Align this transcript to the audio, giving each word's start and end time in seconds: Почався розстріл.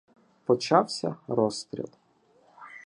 Почався 0.45 1.15
розстріл. 1.27 1.89